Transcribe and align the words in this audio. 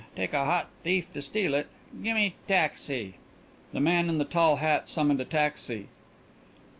Take 0.15 0.33
a 0.33 0.45
hot 0.45 0.69
thief 0.81 1.13
to 1.13 1.21
steal 1.21 1.53
it. 1.53 1.67
Gemme 2.01 2.33
taxi." 2.47 3.13
The 3.71 3.79
man 3.79 4.09
in 4.09 4.17
the 4.17 4.25
tall 4.25 4.55
hat 4.55 4.89
summoned 4.89 5.21
a 5.21 5.25
taxi. 5.25 5.89